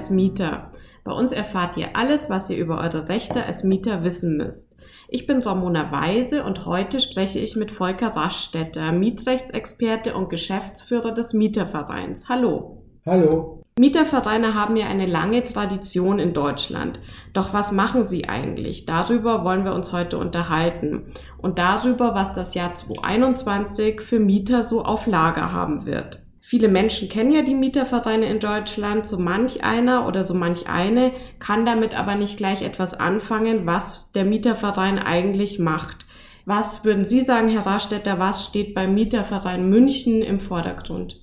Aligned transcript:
als 0.00 0.08
Mieter. 0.08 0.70
Bei 1.04 1.12
uns 1.12 1.30
erfahrt 1.30 1.76
ihr 1.76 1.94
alles, 1.94 2.30
was 2.30 2.48
ihr 2.48 2.56
über 2.56 2.78
eure 2.78 3.10
Rechte 3.10 3.44
als 3.44 3.64
Mieter 3.64 4.02
wissen 4.02 4.38
müsst. 4.38 4.74
Ich 5.10 5.26
bin 5.26 5.42
Ramona 5.42 5.92
Weise 5.92 6.42
und 6.42 6.64
heute 6.64 7.00
spreche 7.00 7.38
ich 7.38 7.54
mit 7.54 7.70
Volker 7.70 8.16
Raschstetter, 8.16 8.92
Mietrechtsexperte 8.92 10.14
und 10.14 10.30
Geschäftsführer 10.30 11.12
des 11.12 11.34
Mietervereins. 11.34 12.30
Hallo. 12.30 12.82
Hallo. 13.04 13.62
Mietervereine 13.78 14.54
haben 14.54 14.76
ja 14.76 14.86
eine 14.86 15.04
lange 15.04 15.44
Tradition 15.44 16.18
in 16.18 16.32
Deutschland. 16.32 16.98
Doch 17.34 17.52
was 17.52 17.70
machen 17.70 18.04
sie 18.04 18.26
eigentlich? 18.26 18.86
Darüber 18.86 19.44
wollen 19.44 19.66
wir 19.66 19.74
uns 19.74 19.92
heute 19.92 20.16
unterhalten. 20.16 21.12
Und 21.36 21.58
darüber, 21.58 22.14
was 22.14 22.32
das 22.32 22.54
Jahr 22.54 22.74
2021 22.74 24.00
für 24.00 24.18
Mieter 24.18 24.62
so 24.62 24.82
auf 24.82 25.06
Lager 25.06 25.52
haben 25.52 25.84
wird. 25.84 26.22
Viele 26.40 26.68
Menschen 26.68 27.08
kennen 27.08 27.32
ja 27.32 27.42
die 27.42 27.54
Mietervereine 27.54 28.26
in 28.26 28.40
Deutschland. 28.40 29.06
So 29.06 29.18
manch 29.18 29.62
einer 29.62 30.08
oder 30.08 30.24
so 30.24 30.34
manch 30.34 30.68
eine 30.68 31.12
kann 31.38 31.66
damit 31.66 31.98
aber 31.98 32.14
nicht 32.14 32.36
gleich 32.36 32.62
etwas 32.62 32.94
anfangen, 32.94 33.66
was 33.66 34.12
der 34.12 34.24
Mieterverein 34.24 34.98
eigentlich 34.98 35.58
macht. 35.58 36.06
Was 36.46 36.84
würden 36.84 37.04
Sie 37.04 37.20
sagen, 37.20 37.50
Herr 37.50 37.66
Rastetter, 37.66 38.18
was 38.18 38.46
steht 38.46 38.74
beim 38.74 38.94
Mieterverein 38.94 39.68
München 39.68 40.22
im 40.22 40.38
Vordergrund? 40.38 41.20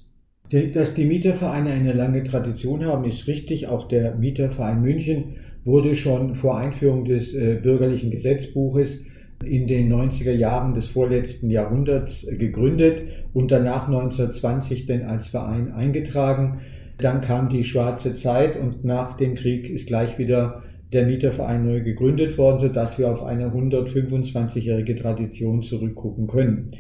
Dass 0.50 0.94
die 0.94 1.06
Mietervereine 1.06 1.72
eine 1.72 1.92
lange 1.92 2.24
Tradition 2.24 2.86
haben, 2.86 3.04
ist 3.04 3.28
richtig. 3.28 3.68
Auch 3.68 3.88
der 3.88 4.16
Mieterverein 4.16 4.82
München 4.82 5.36
wurde 5.66 5.96
schon 5.96 6.36
vor 6.36 6.58
Einführung 6.58 7.04
des 7.04 7.34
äh, 7.34 7.60
bürgerlichen 7.62 8.12
Gesetzbuches 8.12 9.02
in 9.44 9.68
den 9.68 9.92
90er 9.92 10.32
Jahren 10.32 10.74
des 10.74 10.88
vorletzten 10.88 11.50
Jahrhunderts 11.50 12.26
gegründet 12.30 13.04
und 13.34 13.52
danach 13.52 13.88
1920 13.88 14.86
denn 14.86 15.04
als 15.04 15.28
Verein 15.28 15.72
eingetragen. 15.72 16.62
Dann 16.98 17.22
kam 17.22 17.50
die 17.50 17.64
schwarze 17.64 18.14
Zeit 18.16 18.58
und 18.58 18.84
nach 18.84 19.16
dem 19.16 19.36
Krieg 19.36 19.70
ist 19.70 19.88
gleich 19.88 20.18
wieder 20.18 20.64
der 20.92 21.06
Mieterverein 21.06 21.66
neu 21.66 21.82
gegründet 21.82 22.38
worden, 22.38 22.60
sodass 22.60 22.98
wir 22.98 23.12
auf 23.12 23.24
eine 23.24 23.50
125-jährige 23.50 24.96
Tradition 24.96 25.62
zurückgucken 25.62 26.28
können. 26.28 26.72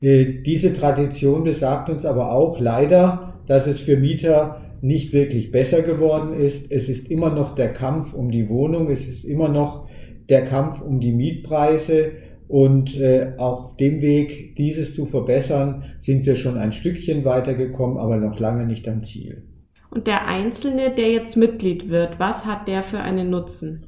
Äh, 0.00 0.42
diese 0.44 0.72
Tradition 0.72 1.44
besagt 1.44 1.88
uns 1.88 2.04
aber 2.04 2.32
auch 2.32 2.60
leider, 2.60 3.40
dass 3.46 3.66
es 3.66 3.80
für 3.80 3.96
Mieter 3.96 4.60
nicht 4.80 5.12
wirklich 5.12 5.50
besser 5.50 5.82
geworden 5.82 6.38
ist. 6.38 6.70
Es 6.70 6.88
ist 6.88 7.08
immer 7.08 7.30
noch 7.30 7.54
der 7.54 7.72
Kampf 7.72 8.12
um 8.12 8.30
die 8.30 8.48
Wohnung, 8.48 8.90
es 8.90 9.06
ist 9.06 9.24
immer 9.24 9.48
noch 9.48 9.87
der 10.28 10.44
Kampf 10.44 10.80
um 10.80 11.00
die 11.00 11.12
Mietpreise 11.12 12.12
und 12.48 12.98
äh, 12.98 13.34
auf 13.36 13.76
dem 13.76 14.00
Weg, 14.00 14.56
dieses 14.56 14.94
zu 14.94 15.06
verbessern, 15.06 15.84
sind 16.00 16.24
wir 16.26 16.34
schon 16.34 16.56
ein 16.56 16.72
Stückchen 16.72 17.24
weitergekommen, 17.24 17.98
aber 17.98 18.16
noch 18.16 18.38
lange 18.38 18.64
nicht 18.64 18.88
am 18.88 19.04
Ziel. 19.04 19.42
Und 19.90 20.06
der 20.06 20.26
Einzelne, 20.26 20.90
der 20.90 21.10
jetzt 21.10 21.36
Mitglied 21.36 21.90
wird, 21.90 22.18
was 22.18 22.46
hat 22.46 22.68
der 22.68 22.82
für 22.82 23.00
einen 23.00 23.30
Nutzen? 23.30 23.86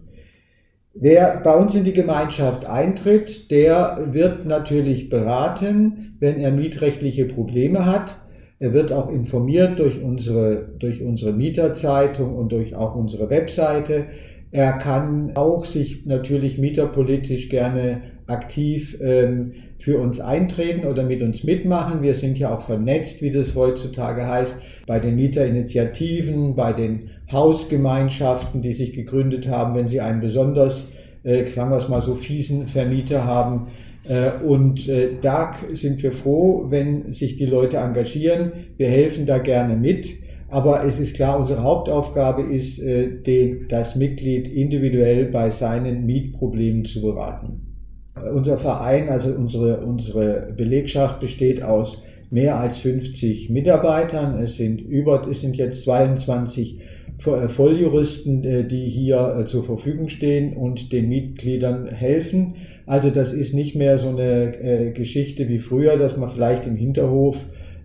Wer 0.92 1.40
bei 1.44 1.54
uns 1.54 1.74
in 1.74 1.84
die 1.84 1.92
Gemeinschaft 1.92 2.66
eintritt, 2.66 3.50
der 3.50 4.08
wird 4.10 4.44
natürlich 4.44 5.08
beraten, 5.08 6.16
wenn 6.18 6.40
er 6.40 6.50
mietrechtliche 6.50 7.26
Probleme 7.26 7.86
hat. 7.86 8.18
Er 8.58 8.72
wird 8.72 8.92
auch 8.92 9.08
informiert 9.08 9.78
durch 9.78 10.02
unsere, 10.02 10.68
durch 10.78 11.00
unsere 11.00 11.32
Mieterzeitung 11.32 12.34
und 12.36 12.50
durch 12.52 12.74
auch 12.74 12.94
unsere 12.96 13.30
Webseite. 13.30 14.06
Er 14.52 14.72
kann 14.72 15.32
auch 15.36 15.64
sich 15.64 16.06
natürlich 16.06 16.58
mieterpolitisch 16.58 17.48
gerne 17.48 18.02
aktiv 18.26 18.96
ähm, 19.00 19.52
für 19.78 19.98
uns 19.98 20.20
eintreten 20.20 20.86
oder 20.86 21.02
mit 21.02 21.22
uns 21.22 21.44
mitmachen. 21.44 22.02
Wir 22.02 22.14
sind 22.14 22.38
ja 22.38 22.54
auch 22.54 22.62
vernetzt, 22.62 23.22
wie 23.22 23.30
das 23.30 23.54
heutzutage 23.54 24.26
heißt, 24.26 24.56
bei 24.86 24.98
den 24.98 25.16
Mieterinitiativen, 25.16 26.54
bei 26.54 26.72
den 26.72 27.10
Hausgemeinschaften, 27.30 28.62
die 28.62 28.72
sich 28.72 28.92
gegründet 28.92 29.48
haben, 29.48 29.74
wenn 29.74 29.88
sie 29.88 30.00
einen 30.00 30.20
besonders, 30.20 30.84
äh, 31.22 31.46
sagen 31.46 31.70
wir 31.70 31.78
es 31.78 31.88
mal 31.88 32.02
so, 32.02 32.14
fiesen 32.14 32.66
Vermieter 32.66 33.24
haben. 33.24 33.68
Äh, 34.08 34.42
und 34.44 34.88
äh, 34.88 35.10
da 35.20 35.54
sind 35.72 36.02
wir 36.02 36.12
froh, 36.12 36.66
wenn 36.68 37.12
sich 37.12 37.36
die 37.36 37.46
Leute 37.46 37.76
engagieren. 37.76 38.52
Wir 38.76 38.88
helfen 38.88 39.26
da 39.26 39.38
gerne 39.38 39.76
mit. 39.76 40.08
Aber 40.50 40.84
es 40.84 40.98
ist 40.98 41.14
klar, 41.14 41.38
unsere 41.38 41.62
Hauptaufgabe 41.62 42.42
ist, 42.42 42.80
äh, 42.80 43.22
den, 43.22 43.68
das 43.68 43.94
Mitglied 43.94 44.48
individuell 44.48 45.26
bei 45.26 45.50
seinen 45.50 46.06
Mietproblemen 46.06 46.84
zu 46.84 47.00
beraten. 47.00 47.76
Äh, 48.16 48.30
unser 48.30 48.58
Verein, 48.58 49.08
also 49.08 49.30
unsere, 49.30 49.80
unsere 49.86 50.52
Belegschaft 50.56 51.20
besteht 51.20 51.62
aus 51.62 52.02
mehr 52.30 52.58
als 52.58 52.78
50 52.78 53.48
Mitarbeitern. 53.50 54.42
Es 54.42 54.56
sind 54.56 54.80
über, 54.80 55.28
es 55.30 55.40
sind 55.40 55.56
jetzt 55.56 55.84
22 55.84 56.80
äh, 56.80 57.48
Volljuristen, 57.48 58.68
die 58.68 58.88
hier 58.88 59.44
zur 59.46 59.62
Verfügung 59.62 60.08
stehen 60.08 60.56
und 60.56 60.92
den 60.92 61.08
Mitgliedern 61.08 61.86
helfen. 61.86 62.56
Also 62.86 63.10
das 63.10 63.32
ist 63.32 63.54
nicht 63.54 63.76
mehr 63.76 63.98
so 63.98 64.08
eine 64.08 64.92
Geschichte 64.94 65.48
wie 65.48 65.60
früher, 65.60 65.96
dass 65.96 66.16
man 66.16 66.28
vielleicht 66.28 66.66
im 66.66 66.74
Hinterhof 66.74 67.36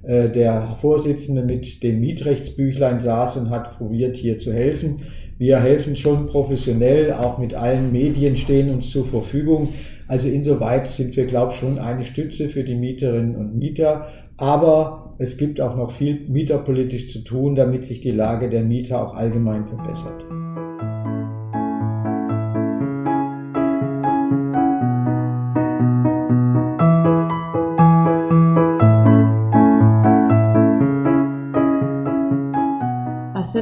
äh, 0.08 0.30
der 0.30 0.78
Vorsitzende 0.82 1.44
mit 1.44 1.82
dem 1.84 2.00
Mietrechtsbüchlein 2.00 3.00
saß 3.00 3.38
und 3.38 3.50
hat 3.50 3.78
probiert, 3.78 4.18
hier 4.18 4.40
zu 4.40 4.54
helfen. 4.54 5.02
Wir 5.38 5.60
helfen 5.60 5.96
schon 5.96 6.28
professionell, 6.28 7.12
auch 7.12 7.38
mit 7.38 7.54
allen 7.54 7.92
Medien 7.92 8.38
stehen 8.38 8.70
uns 8.70 8.90
zur 8.90 9.06
Verfügung. 9.06 9.70
Also 10.08 10.30
insoweit 10.30 10.88
sind 10.88 11.16
wir, 11.18 11.26
glaube 11.26 11.52
ich, 11.52 11.60
schon 11.60 11.80
eine 11.80 12.06
Stütze 12.06 12.50
für 12.50 12.64
die 12.64 12.76
Mieterinnen 12.76 13.36
und 13.36 13.58
Mieter. 13.58 14.08
Aber 14.38 15.16
es 15.18 15.38
gibt 15.38 15.60
auch 15.60 15.76
noch 15.76 15.92
viel 15.92 16.22
mieterpolitisch 16.28 17.12
zu 17.12 17.20
tun, 17.20 17.56
damit 17.56 17.86
sich 17.86 18.02
die 18.02 18.12
Lage 18.12 18.50
der 18.50 18.64
Mieter 18.64 19.02
auch 19.02 19.16
allgemein 19.16 19.66
verbessert. 19.66 20.45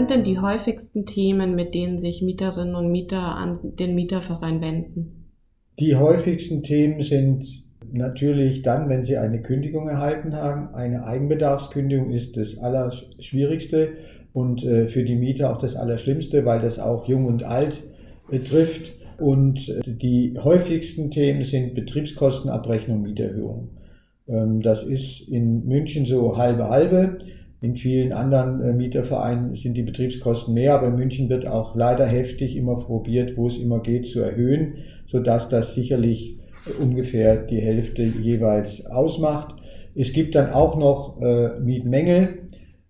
Sind 0.03 0.11
denn 0.11 0.23
die 0.25 0.39
häufigsten 0.39 1.05
Themen, 1.05 1.55
mit 1.55 1.73
denen 1.73 1.97
sich 1.97 2.21
Mieterinnen 2.21 2.75
und 2.75 2.91
Mieter 2.91 3.21
an 3.21 3.57
den 3.63 3.95
Mieterverein 3.95 4.59
wenden? 4.59 5.29
Die 5.79 5.95
häufigsten 5.95 6.61
Themen 6.61 7.01
sind 7.01 7.63
natürlich 7.89 8.63
dann, 8.63 8.89
wenn 8.89 9.05
sie 9.05 9.15
eine 9.15 9.41
Kündigung 9.41 9.87
erhalten 9.87 10.35
haben. 10.35 10.75
Eine 10.75 11.05
Eigenbedarfskündigung 11.05 12.11
ist 12.11 12.35
das 12.35 12.57
Allerschwierigste 12.57 13.93
und 14.33 14.61
äh, 14.65 14.87
für 14.87 15.05
die 15.05 15.15
Mieter 15.15 15.55
auch 15.55 15.59
das 15.59 15.77
Allerschlimmste, 15.77 16.43
weil 16.43 16.59
das 16.59 16.79
auch 16.79 17.07
Jung 17.07 17.25
und 17.25 17.43
Alt 17.45 17.81
trifft. 18.29 18.91
Und 19.19 19.69
äh, 19.69 19.79
die 19.85 20.37
häufigsten 20.37 21.11
Themen 21.11 21.45
sind 21.45 21.75
Betriebskostenabrechnung, 21.75 23.03
Mieterhöhung. 23.03 23.69
Ähm, 24.27 24.61
das 24.61 24.83
ist 24.83 25.21
in 25.29 25.65
München 25.65 26.05
so 26.05 26.35
halbe 26.35 26.67
halbe. 26.67 27.19
In 27.63 27.77
vielen 27.77 28.11
anderen 28.11 28.61
äh, 28.61 28.73
Mietervereinen 28.73 29.55
sind 29.55 29.75
die 29.75 29.83
Betriebskosten 29.83 30.53
mehr, 30.53 30.73
aber 30.73 30.87
in 30.87 30.97
München 30.97 31.29
wird 31.29 31.47
auch 31.47 31.77
leider 31.77 32.05
heftig 32.05 32.57
immer 32.57 32.75
probiert, 32.75 33.37
wo 33.37 33.47
es 33.47 33.57
immer 33.57 33.79
geht, 33.79 34.05
zu 34.07 34.19
erhöhen, 34.19 34.79
sodass 35.07 35.47
das 35.47 35.73
sicherlich 35.73 36.39
ungefähr 36.81 37.37
die 37.37 37.61
Hälfte 37.61 38.03
jeweils 38.03 38.85
ausmacht. 38.85 39.55
Es 39.95 40.11
gibt 40.11 40.35
dann 40.35 40.49
auch 40.49 40.77
noch 40.77 41.21
äh, 41.21 41.57
Mietmängel, 41.61 42.39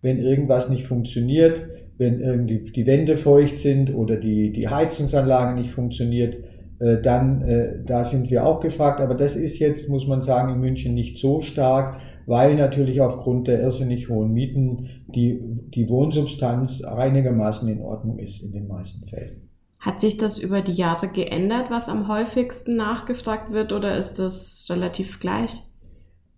wenn 0.02 0.18
irgendwas 0.18 0.70
nicht 0.70 0.88
funktioniert, 0.88 1.62
wenn 2.00 2.20
irgendwie 2.20 2.72
die 2.72 2.88
Wände 2.88 3.18
feucht 3.18 3.60
sind 3.60 3.94
oder 3.94 4.16
die, 4.16 4.54
die 4.54 4.70
Heizungsanlage 4.70 5.54
nicht 5.54 5.70
funktioniert, 5.70 6.38
äh, 6.80 7.00
dann 7.00 7.44
äh, 7.44 7.74
da 7.86 8.06
sind 8.06 8.32
wir 8.32 8.44
auch 8.44 8.60
gefragt. 8.60 9.02
Aber 9.02 9.14
das 9.14 9.36
ist 9.36 9.60
jetzt, 9.60 9.88
muss 9.88 10.08
man 10.08 10.24
sagen, 10.24 10.52
in 10.52 10.60
München 10.60 10.96
nicht 10.96 11.20
so 11.20 11.42
stark 11.42 12.00
weil 12.26 12.56
natürlich 12.56 13.02
aufgrund 13.02 13.48
der 13.48 13.62
irrsinnig 13.62 14.10
hohen 14.10 14.34
Mieten 14.34 14.90
die, 15.08 15.40
die 15.74 15.90
Wohnsubstanz 15.90 16.82
einigermaßen 16.84 17.68
in 17.68 17.82
Ordnung 17.82 18.20
ist 18.20 18.42
in 18.42 18.52
den 18.52 18.68
meisten 18.68 19.08
Fällen. 19.08 19.50
Hat 19.80 20.00
sich 20.00 20.18
das 20.18 20.40
über 20.40 20.62
die 20.62 20.72
Jahre 20.72 21.10
geändert, 21.10 21.66
was 21.70 21.90
am 21.90 22.08
häufigsten 22.08 22.78
nachgefragt 22.78 23.52
wird, 23.52 23.74
oder 23.74 23.98
ist 23.98 24.18
das 24.18 24.66
relativ 24.70 25.20
gleich? 25.20 25.62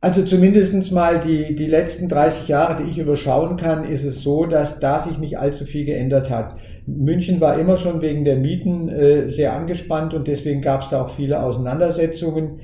Also 0.02 0.24
zumindest 0.24 0.92
mal 0.92 1.20
die, 1.20 1.56
die 1.56 1.66
letzten 1.66 2.10
30 2.10 2.48
Jahre, 2.48 2.84
die 2.84 2.90
ich 2.90 3.00
überschauen 3.00 3.58
kann, 3.58 3.90
ist 3.90 4.04
es 4.04 4.22
so, 4.22 4.46
dass 4.46 4.80
da 4.80 5.00
sich 5.00 5.18
nicht 5.18 5.40
allzu 5.40 5.66
viel 5.66 5.86
geändert 5.86 6.30
hat. 6.30 6.58
München 6.86 7.42
war 7.42 7.60
immer 7.60 7.78
schon 7.78 8.02
wegen 8.02 8.24
der 8.24 8.36
Mieten 8.36 8.90
äh, 8.90 9.32
sehr 9.32 9.54
angespannt 9.54 10.14
und 10.14 10.28
deswegen 10.28 10.62
gab 10.62 10.84
es 10.84 10.90
da 10.90 11.04
auch 11.04 11.16
viele 11.16 11.42
Auseinandersetzungen. 11.42 12.60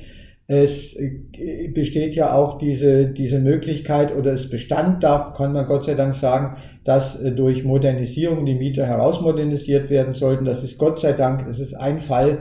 Es 0.53 0.97
äh, 0.97 1.69
besteht 1.69 2.13
ja 2.13 2.35
auch 2.35 2.57
diese, 2.57 3.05
diese 3.05 3.39
Möglichkeit 3.39 4.13
oder 4.13 4.33
es 4.33 4.49
bestand, 4.49 5.01
da 5.01 5.33
kann 5.37 5.53
man 5.53 5.65
Gott 5.65 5.85
sei 5.85 5.93
Dank 5.93 6.13
sagen, 6.15 6.57
dass 6.83 7.17
äh, 7.21 7.31
durch 7.31 7.63
Modernisierung 7.63 8.45
die 8.45 8.55
Mieter 8.55 8.85
herausmodernisiert 8.85 9.89
werden 9.89 10.13
sollten. 10.13 10.43
Das 10.43 10.61
ist 10.61 10.77
Gott 10.77 10.99
sei 10.99 11.13
Dank, 11.13 11.47
es 11.49 11.61
ist 11.61 11.73
ein 11.73 12.01
Fall, 12.01 12.39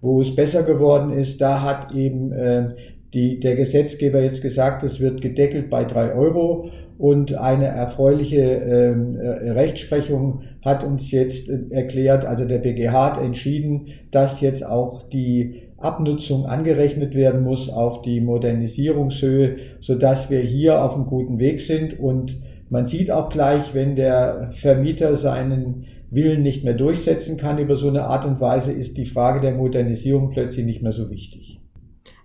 wo 0.00 0.20
es 0.20 0.34
besser 0.34 0.64
geworden 0.64 1.12
ist. 1.12 1.40
Da 1.40 1.62
hat 1.62 1.94
eben 1.94 2.32
äh, 2.32 2.70
die, 3.14 3.38
der 3.38 3.54
Gesetzgeber 3.54 4.20
jetzt 4.20 4.42
gesagt, 4.42 4.82
es 4.82 4.98
wird 4.98 5.20
gedeckelt 5.20 5.70
bei 5.70 5.84
drei 5.84 6.12
Euro 6.12 6.68
Und 6.98 7.34
eine 7.34 7.66
erfreuliche 7.66 8.40
ähm, 8.40 9.14
äh, 9.14 9.50
Rechtsprechung 9.50 10.42
hat 10.64 10.82
uns 10.82 11.12
jetzt 11.12 11.48
äh, 11.48 11.58
erklärt, 11.70 12.24
also 12.24 12.44
der 12.44 12.58
BGH 12.58 12.92
hat 12.92 13.22
entschieden, 13.22 13.88
dass 14.10 14.40
jetzt 14.40 14.66
auch 14.66 15.08
die 15.10 15.62
Abnutzung 15.82 16.46
angerechnet 16.46 17.14
werden 17.14 17.42
muss 17.42 17.68
auf 17.68 18.02
die 18.02 18.20
Modernisierungshöhe, 18.20 19.56
so 19.80 19.94
dass 19.94 20.30
wir 20.30 20.40
hier 20.40 20.82
auf 20.82 20.94
einem 20.94 21.06
guten 21.06 21.38
Weg 21.38 21.60
sind. 21.60 21.98
Und 21.98 22.38
man 22.70 22.86
sieht 22.86 23.10
auch 23.10 23.28
gleich, 23.28 23.74
wenn 23.74 23.96
der 23.96 24.50
Vermieter 24.52 25.16
seinen 25.16 25.84
Willen 26.10 26.42
nicht 26.42 26.64
mehr 26.64 26.74
durchsetzen 26.74 27.36
kann 27.36 27.58
über 27.58 27.76
so 27.76 27.88
eine 27.88 28.04
Art 28.04 28.26
und 28.26 28.40
Weise, 28.40 28.72
ist 28.72 28.96
die 28.96 29.06
Frage 29.06 29.40
der 29.40 29.54
Modernisierung 29.54 30.30
plötzlich 30.30 30.66
nicht 30.66 30.82
mehr 30.82 30.92
so 30.92 31.10
wichtig. 31.10 31.60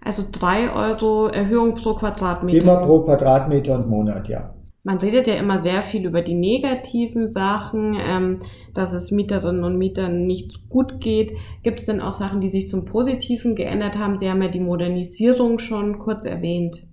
Also 0.03 0.23
drei 0.31 0.71
Euro 0.73 1.27
Erhöhung 1.27 1.75
pro 1.75 1.93
Quadratmeter. 1.93 2.61
Immer 2.61 2.77
pro 2.77 3.01
Quadratmeter 3.01 3.75
und 3.75 3.89
Monat, 3.89 4.27
ja. 4.27 4.53
Man 4.87 4.99
redet 4.99 5.27
ja 5.27 5.33
immer 5.33 5.59
sehr 5.59 5.81
viel 5.81 6.05
über 6.05 6.21
die 6.21 6.33
negativen 6.33 7.27
Sachen, 7.27 7.97
ähm, 7.99 8.39
dass 8.73 8.93
es 8.93 9.11
Mieterinnen 9.11 9.65
und 9.65 9.77
Mietern 9.77 10.25
nicht 10.25 10.69
gut 10.69 11.01
geht. 11.01 11.33
Gibt 11.61 11.81
es 11.81 11.87
denn 11.87 11.99
auch 11.99 12.13
Sachen, 12.13 12.39
die 12.39 12.47
sich 12.47 12.69
zum 12.69 12.85
Positiven 12.85 13.53
geändert 13.53 13.99
haben? 13.99 14.17
Sie 14.17 14.29
haben 14.29 14.41
ja 14.41 14.47
die 14.47 14.61
Modernisierung 14.61 15.59
schon 15.59 15.99
kurz 15.99 16.23
erwähnt. 16.23 16.87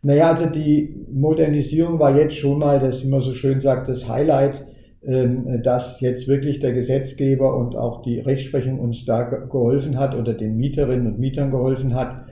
Naja, 0.00 0.30
also 0.30 0.46
die 0.46 0.96
Modernisierung 1.12 1.98
war 1.98 2.16
jetzt 2.16 2.36
schon 2.36 2.58
mal, 2.58 2.80
das 2.80 3.02
immer 3.02 3.20
so 3.20 3.34
schön 3.34 3.60
sagt, 3.60 3.90
das 3.90 4.08
Highlight, 4.08 4.64
ähm, 5.04 5.60
dass 5.62 6.00
jetzt 6.00 6.28
wirklich 6.28 6.60
der 6.60 6.72
Gesetzgeber 6.72 7.54
und 7.54 7.76
auch 7.76 8.00
die 8.00 8.18
Rechtsprechung 8.18 8.80
uns 8.80 9.04
da 9.04 9.24
geholfen 9.24 9.98
hat 9.98 10.14
oder 10.14 10.32
den 10.32 10.56
Mieterinnen 10.56 11.06
und 11.06 11.18
Mietern 11.18 11.50
geholfen 11.50 11.94
hat 11.94 12.25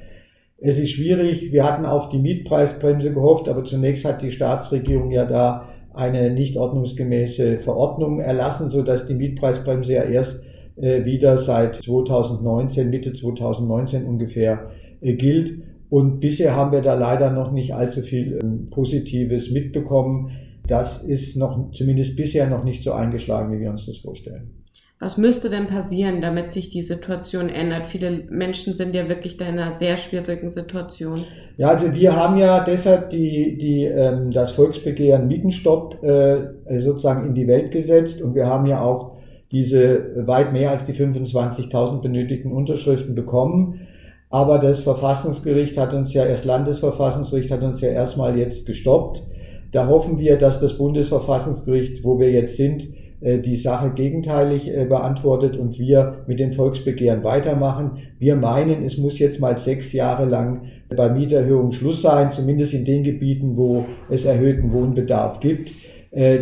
es 0.67 0.79
ist 0.79 0.93
schwierig. 0.93 1.53
Wir 1.53 1.63
hatten 1.65 1.85
auf 1.85 2.09
die 2.09 2.19
Mietpreisbremse 2.19 3.13
gehofft, 3.13 3.51
aber 3.51 3.65
zunächst 3.65 4.07
hat 4.07 4.23
die 4.23 4.31
Staatsregierung 4.31 5.11
ja 5.11 5.27
da 5.27 5.69
eine 5.93 6.31
nicht 6.31 6.57
ordnungsgemäße 6.57 7.59
Verordnung 7.59 8.19
erlassen, 8.19 8.71
so 8.71 8.81
dass 8.81 9.07
die 9.07 9.15
Mietpreisbremse 9.15 9.93
ja 9.93 10.05
erst 10.05 10.41
äh, 10.77 11.05
wieder 11.05 11.37
seit 11.37 11.77
2019, 11.77 12.89
Mitte 12.89 13.13
2019 13.13 14.07
ungefähr 14.07 14.71
äh, 15.03 15.13
gilt. 15.13 15.59
Und 15.91 16.21
bisher 16.21 16.57
haben 16.57 16.73
wir 16.73 16.81
da 16.81 16.95
leider 16.95 17.31
noch 17.31 17.53
nicht 17.53 17.75
allzu 17.75 18.01
viel 18.01 18.39
ähm, 18.43 18.71
Positives 18.71 19.51
mitbekommen. 19.51 20.31
Das 20.67 21.03
ist 21.03 21.37
noch, 21.37 21.73
zumindest 21.73 22.17
bisher 22.17 22.49
noch 22.49 22.65
nicht 22.65 22.83
so 22.83 22.93
eingeschlagen, 22.93 23.53
wie 23.53 23.61
wir 23.61 23.71
uns 23.71 23.85
das 23.85 23.99
vorstellen. 23.99 24.64
Was 25.01 25.19
müsste 25.19 25.51
denn 25.51 25.67
passieren, 25.67 26.21
damit 26.21 26.53
sich 26.53 26.71
die 26.71 26.83
Situation 26.83 27.49
ändert? 27.49 27.87
Viele 27.87 28.25
Menschen 28.31 28.75
sind 28.75 28.95
ja 28.95 29.09
wirklich 29.09 29.37
da 29.37 29.47
in 29.47 29.59
einer 29.59 29.73
sehr 29.73 29.97
schwierigen 29.97 30.49
Situation. 30.49 31.25
Ja, 31.57 31.69
also 31.69 31.93
wir 31.93 32.17
haben 32.17 32.37
ja 32.37 32.63
deshalb 32.65 33.11
die, 33.11 33.59
die, 33.59 33.85
ähm, 33.85 34.31
das 34.31 34.53
Volksbegehren 34.53 35.27
Mietenstopp 35.27 36.03
äh, 36.05 36.81
sozusagen 36.81 37.27
in 37.27 37.35
die 37.35 37.49
Welt 37.49 37.73
gesetzt 37.73 38.23
und 38.23 38.35
wir 38.35 38.47
haben 38.47 38.67
ja 38.67 38.83
auch 38.83 39.17
diese 39.51 40.27
weit 40.27 40.53
mehr 40.53 40.71
als 40.71 40.85
die 40.85 40.95
25.000 40.95 42.01
benötigten 42.01 42.53
Unterschriften 42.53 43.15
bekommen. 43.15 43.87
Aber 44.31 44.59
das 44.59 44.81
Verfassungsgericht 44.81 45.77
hat 45.77 45.93
uns 45.93 46.13
ja, 46.13 46.25
das 46.25 46.45
Landesverfassungsgericht 46.45 47.51
hat 47.51 47.63
uns 47.63 47.81
ja 47.81 47.89
erstmal 47.89 48.37
jetzt 48.37 48.67
gestoppt. 48.67 49.23
Da 49.71 49.87
hoffen 49.89 50.19
wir, 50.19 50.39
dass 50.39 50.61
das 50.61 50.79
Bundesverfassungsgericht, 50.79 52.05
wo 52.05 52.19
wir 52.19 52.31
jetzt 52.31 52.57
sind, 52.57 52.83
äh, 52.83 53.04
die 53.41 53.57
Sache 53.57 53.91
gegenteilig 53.91 54.69
äh, 54.69 54.85
beantwortet 54.85 55.57
und 55.57 55.79
wir 55.79 56.25
mit 56.27 56.39
den 56.41 56.53
Volksbegehren 56.53 57.25
weitermachen. 57.25 57.93
Wir 58.19 58.37
meinen, 58.37 58.85
es 58.85 58.99
muss 58.99 59.19
jetzt 59.19 59.41
mal 59.41 59.57
sechs 59.57 59.93
Jahre 59.93 60.27
lang 60.27 60.67
bei 60.95 61.09
Mieterhöhungen 61.09 61.73
Schluss 61.73 62.03
sein, 62.03 62.31
zumindest 62.31 62.75
in 62.75 62.85
den 62.85 63.03
Gebieten, 63.03 63.57
wo 63.57 63.87
es 64.11 64.25
erhöhten 64.25 64.73
Wohnbedarf 64.73 65.41
gibt. 65.41 65.71
Äh, 66.11 66.39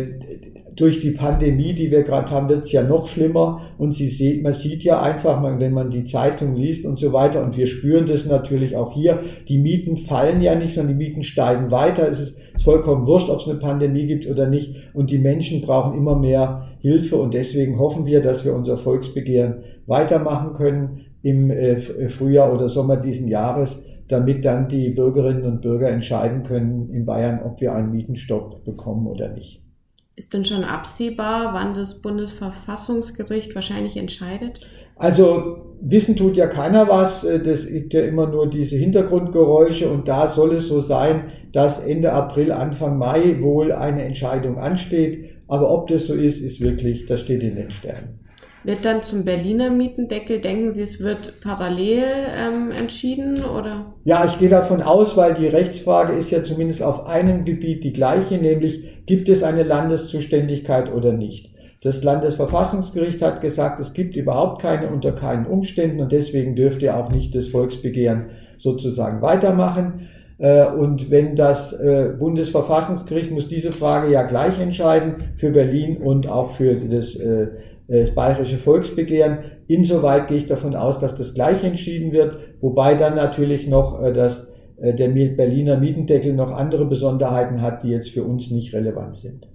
durch 0.75 0.99
die 0.99 1.11
Pandemie, 1.11 1.73
die 1.73 1.91
wir 1.91 2.03
gerade 2.03 2.31
haben, 2.31 2.49
wird 2.49 2.65
es 2.65 2.71
ja 2.71 2.83
noch 2.83 3.07
schlimmer. 3.07 3.61
Und 3.77 3.93
Sie 3.93 4.09
sieht, 4.09 4.43
man 4.43 4.53
sieht 4.53 4.83
ja 4.83 5.01
einfach, 5.01 5.41
wenn 5.59 5.73
man 5.73 5.91
die 5.91 6.05
Zeitung 6.05 6.55
liest 6.55 6.85
und 6.85 6.97
so 6.99 7.13
weiter, 7.13 7.43
und 7.43 7.57
wir 7.57 7.67
spüren 7.67 8.07
das 8.07 8.25
natürlich 8.25 8.75
auch 8.75 8.93
hier, 8.93 9.19
die 9.47 9.59
Mieten 9.59 9.97
fallen 9.97 10.41
ja 10.41 10.55
nicht, 10.55 10.73
sondern 10.73 10.97
die 10.97 11.05
Mieten 11.05 11.23
steigen 11.23 11.71
weiter. 11.71 12.09
Es 12.09 12.19
ist 12.19 12.35
vollkommen 12.63 13.05
wurscht, 13.05 13.29
ob 13.29 13.39
es 13.39 13.47
eine 13.47 13.59
Pandemie 13.59 14.07
gibt 14.07 14.27
oder 14.27 14.47
nicht. 14.47 14.75
Und 14.93 15.11
die 15.11 15.19
Menschen 15.19 15.61
brauchen 15.61 15.97
immer 15.97 16.17
mehr 16.17 16.67
Hilfe 16.83 17.15
und 17.15 17.33
deswegen 17.33 17.79
hoffen 17.79 18.05
wir, 18.05 18.21
dass 18.21 18.43
wir 18.43 18.53
unser 18.53 18.75
Volksbegehren 18.75 19.63
weitermachen 19.87 20.51
können 20.51 21.05
im 21.21 21.49
äh, 21.49 21.75
äh, 21.75 22.09
Frühjahr 22.09 22.53
oder 22.53 22.67
Sommer 22.67 22.97
diesen 22.97 23.29
Jahres, 23.29 23.77
damit 24.09 24.43
dann 24.43 24.67
die 24.67 24.89
Bürgerinnen 24.89 25.45
und 25.45 25.61
Bürger 25.61 25.87
entscheiden 25.89 26.43
können 26.43 26.89
in 26.89 27.05
Bayern, 27.05 27.39
ob 27.41 27.61
wir 27.61 27.73
einen 27.73 27.91
Mietenstopp 27.91 28.65
bekommen 28.65 29.07
oder 29.07 29.29
nicht. 29.29 29.61
Ist 30.17 30.33
denn 30.33 30.43
schon 30.43 30.65
absehbar, 30.65 31.53
wann 31.53 31.73
das 31.73 32.01
Bundesverfassungsgericht 32.01 33.55
wahrscheinlich 33.55 33.95
entscheidet? 33.95 34.59
Also 34.97 35.77
wissen 35.79 36.17
tut 36.17 36.35
ja 36.35 36.47
keiner 36.47 36.89
was, 36.89 37.23
äh, 37.23 37.39
das 37.41 37.63
ist 37.63 37.93
ja 37.93 38.01
immer 38.01 38.27
nur 38.27 38.49
diese 38.49 38.75
Hintergrundgeräusche 38.75 39.89
und 39.89 40.09
da 40.09 40.27
soll 40.27 40.55
es 40.55 40.67
so 40.67 40.81
sein, 40.81 41.31
dass 41.53 41.79
Ende 41.79 42.11
April, 42.11 42.51
Anfang 42.51 42.97
Mai 42.97 43.37
wohl 43.39 43.71
eine 43.71 44.03
Entscheidung 44.03 44.57
ansteht. 44.57 45.29
Aber 45.53 45.69
ob 45.69 45.87
das 45.87 46.07
so 46.07 46.15
ist, 46.15 46.41
ist 46.41 46.61
wirklich, 46.61 47.05
das 47.05 47.21
steht 47.21 47.43
in 47.43 47.55
den 47.55 47.69
Sternen. 47.69 48.17
Wird 48.63 48.85
dann 48.85 49.03
zum 49.03 49.23
Berliner 49.23 49.69
Mietendeckel, 49.69 50.41
denken 50.41 50.71
Sie, 50.71 50.81
es 50.81 50.99
wird 50.99 51.41
parallel 51.41 52.05
ähm, 52.35 52.71
entschieden 52.71 53.45
oder? 53.45 53.93
Ja, 54.03 54.25
ich 54.25 54.39
gehe 54.39 54.49
davon 54.49 54.81
aus, 54.81 55.15
weil 55.15 55.35
die 55.35 55.45
Rechtsfrage 55.45 56.13
ist 56.13 56.31
ja 56.31 56.43
zumindest 56.43 56.81
auf 56.81 57.05
einem 57.05 57.45
Gebiet 57.45 57.83
die 57.83 57.93
gleiche, 57.93 58.39
nämlich 58.39 59.05
gibt 59.05 59.29
es 59.29 59.43
eine 59.43 59.61
Landeszuständigkeit 59.61 60.91
oder 60.91 61.13
nicht. 61.13 61.51
Das 61.83 62.03
Landesverfassungsgericht 62.03 63.21
hat 63.21 63.41
gesagt, 63.41 63.79
es 63.79 63.93
gibt 63.93 64.15
überhaupt 64.15 64.59
keine 64.59 64.87
unter 64.87 65.11
keinen 65.11 65.45
Umständen 65.45 66.01
und 66.01 66.11
deswegen 66.11 66.55
dürfte 66.55 66.95
auch 66.97 67.11
nicht 67.11 67.35
das 67.35 67.49
Volksbegehren 67.49 68.31
sozusagen 68.57 69.21
weitermachen. 69.21 70.07
Äh, 70.43 70.65
und 70.65 71.09
wenn 71.09 71.37
das 71.37 71.71
äh, 71.71 72.09
Bundesverfassungsgericht 72.19 73.31
muss 73.31 73.47
diese 73.47 73.71
Frage 73.71 74.11
ja 74.11 74.23
gleich 74.23 74.59
entscheiden 74.59 75.35
für 75.37 75.51
Berlin 75.51 75.95
und 75.95 76.27
auch 76.27 76.51
für 76.51 76.75
das, 76.75 77.15
äh, 77.15 77.47
das 77.87 78.13
bayerische 78.13 78.57
Volksbegehren. 78.57 79.37
Insoweit 79.67 80.27
gehe 80.27 80.37
ich 80.39 80.47
davon 80.47 80.75
aus, 80.75 80.99
dass 80.99 81.15
das 81.15 81.33
gleich 81.33 81.63
entschieden 81.63 82.11
wird, 82.11 82.37
wobei 82.59 82.95
dann 82.95 83.15
natürlich 83.15 83.67
noch 83.67 84.01
das, 84.13 84.47
der 84.77 85.07
Berliner 85.09 85.77
Mietendeckel 85.77 86.33
noch 86.33 86.51
andere 86.51 86.85
Besonderheiten 86.85 87.61
hat, 87.61 87.83
die 87.83 87.89
jetzt 87.89 88.09
für 88.09 88.23
uns 88.23 88.51
nicht 88.51 88.73
relevant 88.73 89.15
sind. 89.15 89.47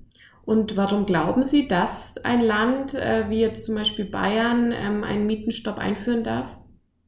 Und 0.45 0.77
warum 0.77 1.05
glauben 1.05 1.43
Sie, 1.43 1.69
dass 1.69 2.23
ein 2.23 2.43
Land 2.43 2.95
wie 3.29 3.41
jetzt 3.41 3.65
zum 3.65 3.75
Beispiel 3.75 4.05
Bayern 4.07 4.73
ähm, 4.73 5.05
einen 5.05 5.27
Mietenstopp 5.27 5.79
einführen 5.79 6.23
darf? 6.23 6.59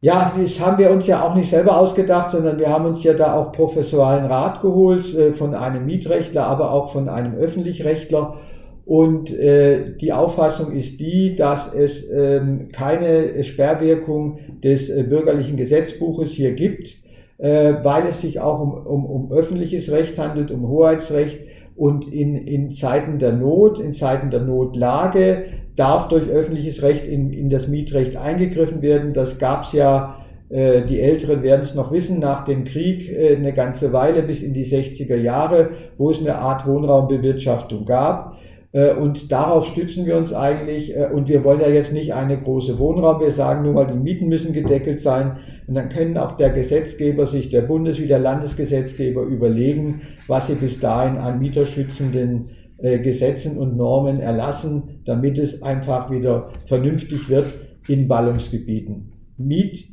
Ja, 0.02 0.34
das 0.40 0.58
haben 0.58 0.78
wir 0.78 0.90
uns 0.90 1.06
ja 1.06 1.22
auch 1.22 1.34
nicht 1.34 1.50
selber 1.50 1.78
ausgedacht, 1.78 2.30
sondern 2.30 2.58
wir 2.58 2.70
haben 2.70 2.86
uns 2.86 3.02
ja 3.02 3.12
da 3.12 3.34
auch 3.34 3.52
professionalen 3.52 4.24
Rat 4.24 4.62
geholt 4.62 5.14
äh, 5.14 5.34
von 5.34 5.54
einem 5.54 5.84
Mietrechtler, 5.84 6.46
aber 6.46 6.72
auch 6.72 6.90
von 6.90 7.10
einem 7.10 7.34
Öffentlichrechtler. 7.34 8.38
Und 8.86 9.30
äh, 9.30 9.96
die 10.00 10.14
Auffassung 10.14 10.72
ist 10.72 10.98
die, 11.00 11.36
dass 11.36 11.70
es 11.74 12.08
ähm, 12.10 12.68
keine 12.72 13.44
Sperrwirkung 13.44 14.38
des 14.64 14.88
äh, 14.88 15.02
bürgerlichen 15.02 15.58
Gesetzbuches 15.58 16.30
hier 16.30 16.52
gibt, 16.52 16.96
weil 17.42 18.04
es 18.06 18.20
sich 18.20 18.38
auch 18.38 18.60
um, 18.60 18.74
um, 18.74 19.06
um 19.06 19.32
öffentliches 19.32 19.90
Recht 19.90 20.18
handelt, 20.18 20.50
um 20.50 20.68
Hoheitsrecht 20.68 21.38
und 21.76 22.12
in, 22.12 22.34
in 22.36 22.70
Zeiten 22.70 23.18
der 23.18 23.32
Not, 23.32 23.80
in 23.80 23.92
Zeiten 23.92 24.30
der 24.30 24.40
Notlage 24.40 25.44
darf 25.76 26.08
durch 26.08 26.28
öffentliches 26.28 26.82
Recht 26.82 27.06
in, 27.06 27.30
in 27.30 27.48
das 27.48 27.68
Mietrecht 27.68 28.16
eingegriffen 28.16 28.82
werden. 28.82 29.14
Das 29.14 29.38
gab 29.38 29.64
es 29.64 29.72
ja, 29.72 30.16
äh, 30.50 30.82
die 30.84 31.00
Älteren 31.00 31.42
werden 31.42 31.62
es 31.62 31.74
noch 31.74 31.90
wissen, 31.92 32.18
nach 32.18 32.44
dem 32.44 32.64
Krieg 32.64 33.10
äh, 33.10 33.36
eine 33.36 33.52
ganze 33.52 33.92
Weile 33.92 34.22
bis 34.22 34.42
in 34.42 34.52
die 34.52 34.66
60er 34.66 35.16
Jahre, 35.16 35.70
wo 35.96 36.10
es 36.10 36.18
eine 36.18 36.36
Art 36.36 36.66
Wohnraumbewirtschaftung 36.66 37.86
gab. 37.86 38.36
Äh, 38.72 38.94
und 38.94 39.32
darauf 39.32 39.66
stützen 39.66 40.06
wir 40.06 40.16
uns 40.16 40.32
eigentlich. 40.32 40.96
Äh, 40.96 41.08
und 41.12 41.28
wir 41.28 41.44
wollen 41.44 41.60
ja 41.60 41.68
jetzt 41.68 41.92
nicht 41.92 42.14
eine 42.14 42.38
große 42.38 42.78
Wohnraum. 42.78 43.20
Wir 43.20 43.30
sagen 43.30 43.62
nur 43.62 43.74
mal, 43.74 43.86
die 43.86 43.98
Mieten 43.98 44.28
müssen 44.28 44.52
gedeckelt 44.52 45.00
sein. 45.00 45.38
Und 45.66 45.74
dann 45.74 45.88
können 45.88 46.16
auch 46.16 46.36
der 46.36 46.50
Gesetzgeber 46.50 47.26
sich, 47.26 47.48
der 47.48 47.62
Bundes- 47.62 48.00
wie 48.00 48.08
der 48.08 48.18
Landesgesetzgeber 48.18 49.22
überlegen, 49.22 50.02
was 50.26 50.46
sie 50.48 50.54
bis 50.54 50.80
dahin 50.80 51.18
an 51.18 51.38
mieterschützenden 51.38 52.50
äh, 52.78 52.98
Gesetzen 52.98 53.58
und 53.58 53.76
Normen 53.76 54.20
erlassen, 54.20 55.00
damit 55.04 55.38
es 55.38 55.62
einfach 55.62 56.10
wieder 56.10 56.50
vernünftig 56.66 57.28
wird 57.28 57.46
in 57.88 58.08
Ballungsgebieten. 58.08 59.12
Miet, 59.36 59.88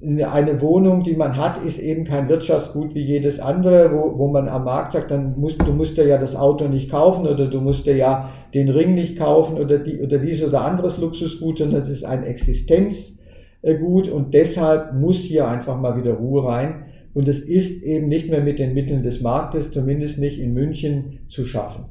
eine 0.00 0.60
Wohnung, 0.60 1.02
die 1.02 1.14
man 1.14 1.36
hat, 1.36 1.64
ist 1.64 1.78
eben 1.78 2.04
kein 2.04 2.28
Wirtschaftsgut 2.28 2.94
wie 2.94 3.02
jedes 3.02 3.40
andere, 3.40 3.92
wo, 3.92 4.18
wo 4.18 4.28
man 4.28 4.48
am 4.48 4.64
Markt 4.64 4.92
sagt, 4.92 5.10
dann 5.10 5.38
musst, 5.38 5.60
du 5.60 5.72
musst 5.72 5.96
ja 5.96 6.18
das 6.18 6.36
Auto 6.36 6.68
nicht 6.68 6.90
kaufen 6.90 7.26
oder 7.26 7.46
du 7.46 7.60
musst 7.60 7.84
ja 7.86 8.30
den 8.54 8.68
Ring 8.68 8.94
nicht 8.94 9.18
kaufen 9.18 9.58
oder, 9.58 9.78
die, 9.78 10.00
oder 10.00 10.18
dies 10.18 10.42
oder 10.44 10.64
anderes 10.64 10.98
Luxusgut, 10.98 11.58
sondern 11.58 11.82
es 11.82 11.88
ist 11.88 12.04
ein 12.04 12.22
Existenzgut 12.22 14.08
und 14.08 14.34
deshalb 14.34 14.94
muss 14.94 15.16
hier 15.16 15.48
einfach 15.48 15.80
mal 15.80 15.96
wieder 15.96 16.12
Ruhe 16.12 16.44
rein. 16.44 16.84
Und 17.14 17.26
es 17.26 17.40
ist 17.40 17.82
eben 17.82 18.06
nicht 18.08 18.30
mehr 18.30 18.42
mit 18.42 18.60
den 18.60 18.74
Mitteln 18.74 19.02
des 19.02 19.20
Marktes, 19.20 19.72
zumindest 19.72 20.18
nicht 20.18 20.38
in 20.38 20.54
München, 20.54 21.20
zu 21.26 21.44
schaffen. 21.44 21.86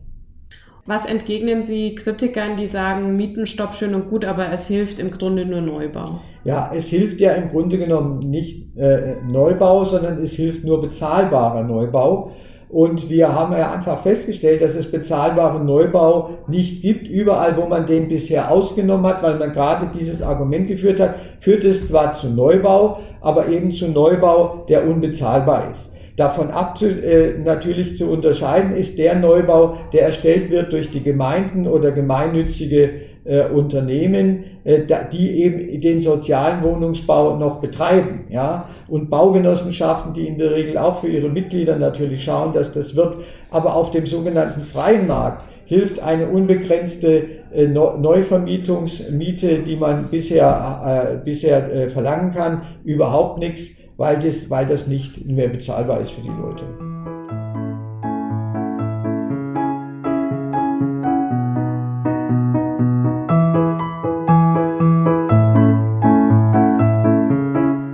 Was 0.89 1.05
entgegnen 1.05 1.63
Sie 1.63 1.95
Kritikern, 1.95 2.55
die 2.55 2.67
sagen, 2.67 3.17
Mietenstopp 3.17 3.75
schön 3.75 3.93
und 3.93 4.07
gut, 4.07 4.23
aber 4.23 4.49
es 4.53 4.67
hilft 4.67 5.01
im 5.01 5.11
Grunde 5.11 5.43
nur 5.43 5.59
Neubau? 5.59 6.21
Ja, 6.45 6.71
es 6.73 6.85
hilft 6.87 7.19
ja 7.19 7.33
im 7.33 7.49
Grunde 7.49 7.77
genommen 7.77 8.19
nicht 8.19 8.73
äh, 8.77 9.17
Neubau, 9.29 9.83
sondern 9.83 10.23
es 10.23 10.31
hilft 10.31 10.63
nur 10.63 10.81
bezahlbarer 10.81 11.63
Neubau. 11.63 12.31
Und 12.69 13.09
wir 13.09 13.35
haben 13.35 13.51
ja 13.51 13.73
einfach 13.73 14.01
festgestellt, 14.01 14.61
dass 14.61 14.75
es 14.75 14.89
bezahlbaren 14.89 15.65
Neubau 15.65 16.29
nicht 16.47 16.81
gibt. 16.81 17.05
Überall, 17.05 17.57
wo 17.57 17.65
man 17.65 17.85
den 17.85 18.07
bisher 18.07 18.49
ausgenommen 18.49 19.07
hat, 19.07 19.21
weil 19.21 19.35
man 19.35 19.51
gerade 19.51 19.89
dieses 19.93 20.21
Argument 20.21 20.69
geführt 20.69 21.01
hat, 21.01 21.15
führt 21.41 21.65
es 21.65 21.89
zwar 21.89 22.13
zu 22.13 22.29
Neubau, 22.29 22.99
aber 23.19 23.49
eben 23.49 23.73
zu 23.73 23.89
Neubau, 23.89 24.65
der 24.69 24.87
unbezahlbar 24.87 25.69
ist. 25.69 25.91
Davon 26.17 26.49
ab 26.49 26.81
äh, 26.81 27.37
natürlich 27.37 27.95
zu 27.95 28.09
unterscheiden 28.09 28.75
ist 28.75 28.97
der 28.97 29.15
Neubau, 29.15 29.77
der 29.93 30.01
erstellt 30.01 30.49
wird 30.49 30.73
durch 30.73 30.89
die 30.89 31.03
Gemeinden 31.03 31.67
oder 31.67 31.91
gemeinnützige 31.91 32.89
äh, 33.23 33.45
Unternehmen, 33.45 34.45
äh, 34.63 34.79
die 35.11 35.43
eben 35.43 35.79
den 35.79 36.01
sozialen 36.01 36.63
Wohnungsbau 36.63 37.37
noch 37.37 37.61
betreiben, 37.61 38.25
ja, 38.29 38.67
und 38.87 39.11
Baugenossenschaften, 39.11 40.13
die 40.15 40.25
in 40.25 40.39
der 40.39 40.55
Regel 40.55 40.79
auch 40.79 41.01
für 41.01 41.07
ihre 41.07 41.29
Mitglieder 41.29 41.77
natürlich 41.77 42.23
schauen, 42.23 42.51
dass 42.51 42.73
das 42.73 42.95
wird, 42.95 43.17
aber 43.51 43.75
auf 43.75 43.91
dem 43.91 44.07
sogenannten 44.07 44.61
freien 44.61 45.05
Markt 45.05 45.43
hilft 45.65 45.99
eine 45.99 46.29
unbegrenzte 46.29 47.25
äh, 47.53 47.67
Neuvermietungsmiete, 47.67 49.59
die 49.59 49.75
man 49.75 50.09
bisher, 50.09 51.13
äh, 51.13 51.17
bisher 51.23 51.71
äh, 51.71 51.89
verlangen 51.89 52.33
kann, 52.33 52.63
überhaupt 52.85 53.37
nichts 53.37 53.77
weil 53.97 54.19
das, 54.19 54.49
weil 54.49 54.65
das 54.65 54.87
nicht 54.87 55.25
mehr 55.25 55.49
bezahlbar 55.49 55.99
ist 56.01 56.11
für 56.11 56.21
die 56.21 56.27
Leute. 56.27 56.63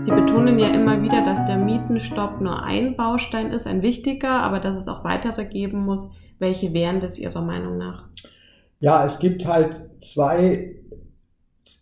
Sie 0.01 0.12
betonen 0.12 0.60
ja 0.60 0.67
immer 0.67 1.01
wieder, 1.01 1.24
dass 1.24 1.45
der 1.45 1.57
Mietenstopp 1.57 2.41
nur 2.41 2.62
ein 2.63 2.98
Baustein 2.98 3.51
ist, 3.51 3.65
ein 3.65 3.81
wichtiger, 3.81 4.41
aber 4.41 4.60
dass 4.60 4.77
es 4.77 4.89
auch 4.89 5.05
weitere 5.05 5.45
geben 5.45 5.86
muss. 5.86 6.12
Welche 6.39 6.74
wären 6.74 7.00
das 7.00 7.17
Ihrer 7.17 7.41
Meinung 7.41 7.77
nach? 7.77 8.10
Ja, 8.81 9.05
es 9.05 9.19
gibt 9.19 9.45
halt 9.45 9.77
zwei, 10.01 10.75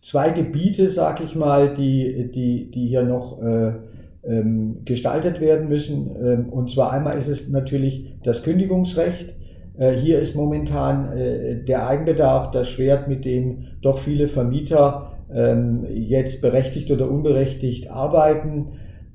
zwei 0.00 0.30
Gebiete, 0.30 0.88
sag 0.88 1.20
ich 1.20 1.34
mal, 1.34 1.74
die, 1.74 2.30
die, 2.32 2.70
die 2.70 2.86
hier 2.86 3.02
noch 3.02 3.42
äh, 3.42 3.72
ähm, 4.24 4.82
gestaltet 4.84 5.40
werden 5.40 5.68
müssen. 5.68 6.10
Ähm, 6.22 6.48
und 6.50 6.70
zwar 6.70 6.92
einmal 6.92 7.18
ist 7.18 7.28
es 7.28 7.48
natürlich 7.48 8.16
das 8.22 8.42
Kündigungsrecht. 8.42 9.34
Äh, 9.78 9.92
hier 9.92 10.18
ist 10.18 10.36
momentan 10.36 11.12
äh, 11.16 11.64
der 11.64 11.88
Eigenbedarf 11.88 12.50
das 12.50 12.68
Schwert, 12.68 13.08
mit 13.08 13.24
dem 13.24 13.64
doch 13.80 13.98
viele 13.98 14.28
Vermieter 14.28 15.12
ähm, 15.34 15.86
jetzt 15.90 16.40
berechtigt 16.42 16.90
oder 16.90 17.10
unberechtigt 17.10 17.90
arbeiten. 17.90 18.72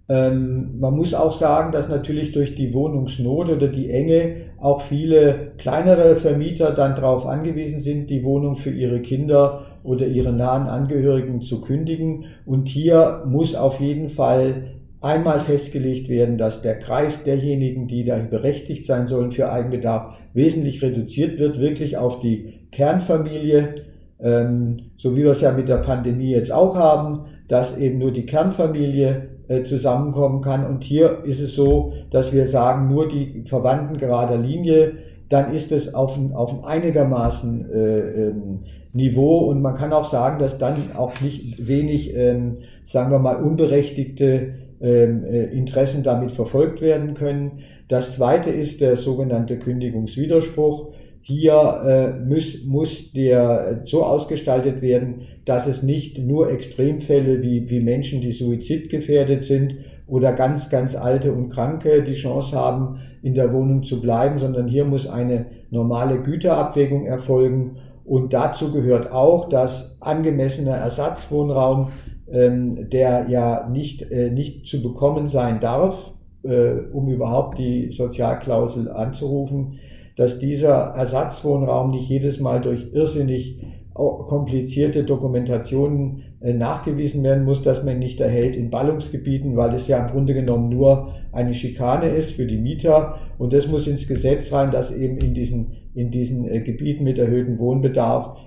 Ähm, 0.10 0.80
man 0.80 0.96
muss 0.96 1.14
auch 1.14 1.34
sagen, 1.34 1.72
dass 1.72 1.90
natürlich 1.90 2.32
durch 2.32 2.56
die 2.56 2.74
Wohnungsnot 2.74 3.50
oder 3.50 3.68
die 3.68 3.90
Enge 3.90 4.48
auch 4.58 4.82
viele 4.82 5.52
kleinere 5.58 6.16
Vermieter 6.16 6.72
dann 6.72 6.96
darauf 6.96 7.26
angewiesen 7.26 7.80
sind, 7.80 8.10
die 8.10 8.24
Wohnung 8.24 8.56
für 8.56 8.72
ihre 8.72 9.02
Kinder 9.02 9.66
oder 9.84 10.08
ihre 10.08 10.34
nahen 10.34 10.68
Angehörigen 10.68 11.42
zu 11.42 11.62
kündigen. 11.62 12.26
Und 12.46 12.68
hier 12.70 13.24
muss 13.28 13.54
auf 13.54 13.80
jeden 13.80 14.10
Fall 14.10 14.78
einmal 15.02 15.40
festgelegt 15.40 16.10
werden, 16.10 16.38
dass 16.38 16.62
der 16.62 16.80
Kreis 16.80 17.24
derjenigen, 17.24 17.88
die 17.88 18.04
da 18.04 18.18
berechtigt 18.18 18.86
sein 18.86 19.08
sollen 19.08 19.32
für 19.32 19.52
Eigenbedarf, 19.52 20.18
wesentlich 20.34 20.82
reduziert 20.82 21.40
wird, 21.40 21.60
wirklich 21.60 21.98
auf 21.98 22.20
die 22.20 22.54
Kernfamilie, 22.72 23.76
ähm, 24.20 24.78
so 24.98 25.16
wie 25.16 25.24
wir 25.24 25.32
es 25.32 25.42
ja 25.42 25.52
mit 25.52 25.70
der 25.70 25.78
Pandemie 25.78 26.32
jetzt 26.32 26.52
auch 26.52 26.76
haben, 26.76 27.26
dass 27.48 27.78
eben 27.78 28.00
nur 28.00 28.12
die 28.12 28.26
Kernfamilie 28.26 29.30
äh, 29.48 29.64
zusammenkommen 29.64 30.42
kann. 30.42 30.66
Und 30.66 30.84
hier 30.84 31.24
ist 31.24 31.40
es 31.40 31.54
so, 31.54 31.94
dass 32.12 32.34
wir 32.34 32.48
sagen, 32.48 32.88
nur 32.88 33.08
die 33.08 33.44
Verwandten 33.46 33.98
gerader 33.98 34.38
Linie, 34.38 34.94
dann 35.30 35.54
ist 35.54 35.72
es 35.72 35.94
auf 35.94 36.18
ein, 36.18 36.34
auf 36.34 36.54
ein 36.54 36.64
einigermaßen 36.64 37.70
äh, 37.72 38.00
ähm, 38.00 38.60
Niveau 38.94 39.40
und 39.40 39.62
man 39.62 39.76
kann 39.76 39.94
auch 39.94 40.10
sagen, 40.10 40.40
dass 40.40 40.58
dann 40.58 40.76
auch 40.96 41.22
nicht 41.22 41.68
wenig, 41.68 42.16
ähm, 42.16 42.58
sagen 42.88 43.12
wir 43.12 43.20
mal, 43.20 43.36
unberechtigte 43.36 44.54
Interessen 44.80 46.04
damit 46.04 46.32
verfolgt 46.32 46.82
werden 46.82 47.14
können. 47.14 47.60
Das 47.88 48.16
zweite 48.16 48.50
ist 48.50 48.82
der 48.82 48.98
sogenannte 48.98 49.58
Kündigungswiderspruch. 49.58 50.94
Hier 51.22 51.82
äh, 51.86 52.26
muss, 52.26 52.64
muss 52.66 53.12
der 53.12 53.82
so 53.84 54.04
ausgestaltet 54.04 54.82
werden, 54.82 55.24
dass 55.44 55.68
es 55.68 55.84
nicht 55.84 56.20
nur 56.20 56.50
Extremfälle 56.50 57.42
wie, 57.42 57.70
wie 57.70 57.82
Menschen, 57.82 58.22
die 58.22 58.32
suizidgefährdet 58.32 59.44
sind 59.44 59.76
oder 60.08 60.32
ganz, 60.32 60.70
ganz 60.70 60.96
alte 60.96 61.34
und 61.34 61.50
Kranke 61.50 62.02
die 62.04 62.14
Chance 62.14 62.56
haben, 62.56 63.00
in 63.22 63.34
der 63.34 63.52
Wohnung 63.52 63.84
zu 63.84 64.00
bleiben, 64.00 64.40
sondern 64.40 64.70
hier 64.70 64.86
muss 64.86 65.06
eine 65.06 65.48
normale 65.70 66.22
Güterabwägung 66.22 67.06
erfolgen. 67.06 67.78
Und 68.06 68.32
dazu 68.32 68.72
gehört 68.72 69.12
auch, 69.12 69.50
dass 69.50 69.98
angemessener 70.00 70.76
Ersatzwohnraum 70.76 71.90
ähm, 72.32 72.90
der 72.90 73.28
ja 73.30 73.70
nicht, 73.70 74.02
äh, 74.12 74.30
nicht 74.30 74.68
zu 74.68 74.82
bekommen 74.82 75.30
sein 75.30 75.60
darf, 75.60 76.14
äh, 76.44 76.72
um 76.92 77.08
überhaupt 77.08 77.58
die 77.58 77.92
Sozialklausel 77.92 78.92
anzurufen, 78.92 79.80
dass 80.16 80.40
dieser 80.40 80.94
Ersatzwohnraum 80.96 81.92
nicht 81.92 82.10
jedes 82.10 82.40
Mal 82.40 82.60
durch 82.60 82.92
irrsinnig 82.94 83.62
komplizierte 83.94 85.04
Dokumentationen 85.04 86.24
äh, 86.40 86.54
nachgewiesen 86.54 87.24
werden 87.24 87.46
muss, 87.46 87.64
dass 87.64 87.84
man 87.84 87.98
nicht 87.98 88.20
erhält 88.20 88.56
in 88.56 88.70
Ballungsgebieten, 88.70 89.56
weil 89.56 89.74
es 89.74 89.88
ja 89.88 90.06
im 90.06 90.12
Grunde 90.12 90.36
genommen 90.36 90.70
nur 90.70 91.14
eine 91.32 91.56
Schikane 91.56 92.10
ist 92.10 92.34
für 92.34 92.46
die 92.46 92.58
Mieter. 92.58 93.20
Und 93.40 93.54
das 93.54 93.68
muss 93.68 93.88
ins 93.88 94.08
Gesetz 94.08 94.52
rein, 94.52 94.70
dass 94.70 94.92
eben 94.92 95.18
in 95.18 95.34
diesen, 95.34 95.72
in 95.96 96.12
diesen 96.12 96.44
Gebieten 96.64 97.06
mit 97.06 97.18
erhöhtem 97.18 97.58
Wohnbedarf 97.58 98.38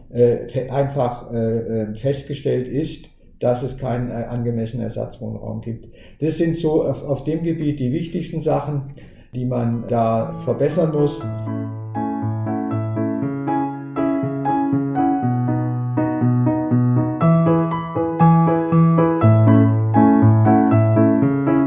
einfach 0.71 1.31
festgestellt 1.95 2.67
ist, 2.67 3.09
dass 3.41 3.63
es 3.63 3.79
keinen 3.79 4.11
äh, 4.11 4.27
angemessenen 4.29 4.85
Ersatzwohnraum 4.85 5.63
gibt. 5.63 5.89
Das 6.21 6.37
sind 6.37 6.57
so 6.57 6.85
auf, 6.85 7.03
auf 7.03 7.25
dem 7.25 7.43
Gebiet 7.43 7.81
die 7.81 7.91
wichtigsten 7.91 8.43
Sachen, 8.43 8.93
die 9.35 9.47
man 9.47 9.89
da 9.89 10.33
verbessern 10.45 10.93
muss. 10.93 11.21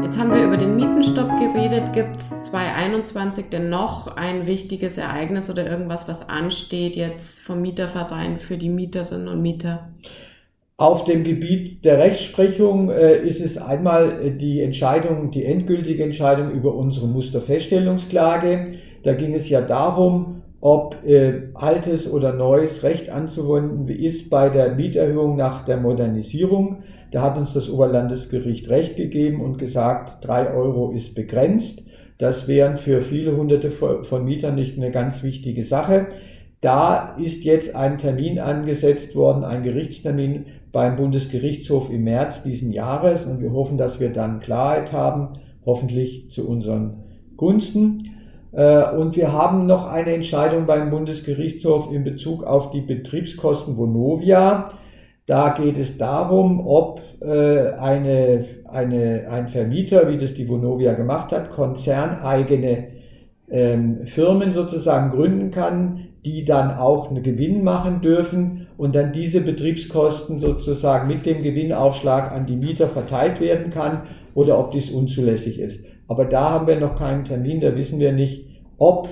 Jetzt 0.04 0.20
haben 0.20 0.32
wir 0.32 0.44
über 0.44 0.56
den 0.56 0.76
Mietenstopp 0.76 1.28
geredet. 1.40 1.92
Gibt 1.92 2.16
es 2.16 2.44
2021 2.44 3.46
denn 3.50 3.68
noch 3.68 4.16
ein 4.16 4.46
wichtiges 4.46 4.96
Ereignis 4.96 5.50
oder 5.50 5.68
irgendwas, 5.68 6.06
was 6.06 6.28
ansteht 6.28 6.94
jetzt 6.94 7.40
vom 7.40 7.60
Mieterverein 7.62 8.38
für 8.38 8.58
die 8.58 8.68
Mieterinnen 8.68 9.26
und 9.26 9.42
Mieter? 9.42 9.88
Auf 10.76 11.04
dem 11.04 11.22
Gebiet 11.22 11.84
der 11.84 11.98
Rechtsprechung 11.98 12.90
äh, 12.90 13.18
ist 13.18 13.40
es 13.40 13.58
einmal 13.58 14.20
äh, 14.20 14.30
die 14.32 14.60
Entscheidung, 14.60 15.30
die 15.30 15.44
endgültige 15.44 16.02
Entscheidung 16.02 16.50
über 16.50 16.74
unsere 16.74 17.06
Musterfeststellungsklage. 17.06 18.72
Da 19.04 19.14
ging 19.14 19.34
es 19.34 19.48
ja 19.48 19.60
darum, 19.60 20.42
ob 20.60 20.96
äh, 21.06 21.50
altes 21.54 22.10
oder 22.10 22.32
neues 22.32 22.82
Recht 22.82 23.08
anzuwenden 23.08 23.86
ist 23.86 24.30
bei 24.30 24.48
der 24.48 24.74
Mieterhöhung 24.74 25.36
nach 25.36 25.64
der 25.64 25.76
Modernisierung. 25.76 26.82
Da 27.12 27.22
hat 27.22 27.36
uns 27.36 27.52
das 27.52 27.70
Oberlandesgericht 27.70 28.68
Recht 28.68 28.96
gegeben 28.96 29.42
und 29.42 29.58
gesagt, 29.58 30.26
drei 30.26 30.52
Euro 30.52 30.90
ist 30.90 31.14
begrenzt. 31.14 31.84
Das 32.18 32.48
wären 32.48 32.78
für 32.78 33.00
viele 33.00 33.36
hunderte 33.36 33.70
von 33.70 34.24
Mietern 34.24 34.56
nicht 34.56 34.76
eine 34.76 34.90
ganz 34.90 35.22
wichtige 35.22 35.62
Sache. 35.62 36.08
Da 36.60 37.14
ist 37.18 37.44
jetzt 37.44 37.76
ein 37.76 37.98
Termin 37.98 38.40
angesetzt 38.40 39.14
worden, 39.14 39.44
ein 39.44 39.62
Gerichtstermin 39.62 40.46
beim 40.74 40.96
Bundesgerichtshof 40.96 41.88
im 41.88 42.02
März 42.02 42.42
diesen 42.42 42.72
Jahres 42.72 43.26
und 43.26 43.40
wir 43.40 43.52
hoffen, 43.52 43.78
dass 43.78 44.00
wir 44.00 44.12
dann 44.12 44.40
Klarheit 44.40 44.92
haben, 44.92 45.38
hoffentlich 45.64 46.32
zu 46.32 46.48
unseren 46.48 47.04
Gunsten. 47.36 47.98
Äh, 48.50 48.90
und 48.90 49.14
wir 49.14 49.32
haben 49.32 49.66
noch 49.66 49.86
eine 49.86 50.12
Entscheidung 50.12 50.66
beim 50.66 50.90
Bundesgerichtshof 50.90 51.92
in 51.92 52.02
Bezug 52.02 52.42
auf 52.42 52.72
die 52.72 52.80
Betriebskosten 52.80 53.76
Vonovia. 53.76 54.72
Da 55.26 55.50
geht 55.50 55.78
es 55.78 55.96
darum, 55.96 56.66
ob 56.66 57.00
äh, 57.22 57.70
eine, 57.70 58.44
eine, 58.68 59.28
ein 59.30 59.46
Vermieter, 59.46 60.10
wie 60.10 60.18
das 60.18 60.34
die 60.34 60.48
Vonovia 60.48 60.94
gemacht 60.94 61.30
hat, 61.30 61.50
konzerneigene 61.50 62.88
ähm, 63.48 64.06
Firmen 64.06 64.52
sozusagen 64.52 65.12
gründen 65.12 65.52
kann, 65.52 66.08
die 66.24 66.44
dann 66.44 66.72
auch 66.72 67.10
einen 67.10 67.22
Gewinn 67.22 67.62
machen 67.62 68.00
dürfen 68.00 68.63
und 68.76 68.94
dann 68.94 69.12
diese 69.12 69.40
Betriebskosten 69.40 70.40
sozusagen 70.40 71.08
mit 71.08 71.26
dem 71.26 71.42
Gewinnaufschlag 71.42 72.32
an 72.32 72.46
die 72.46 72.56
Mieter 72.56 72.88
verteilt 72.88 73.40
werden 73.40 73.70
kann 73.70 74.02
oder 74.34 74.58
ob 74.58 74.72
dies 74.72 74.90
unzulässig 74.90 75.58
ist. 75.58 75.84
Aber 76.08 76.24
da 76.24 76.50
haben 76.50 76.66
wir 76.66 76.78
noch 76.78 76.96
keinen 76.96 77.24
Termin, 77.24 77.60
da 77.60 77.76
wissen 77.76 77.98
wir 77.98 78.12
nicht, 78.12 78.46
ob 78.78 79.08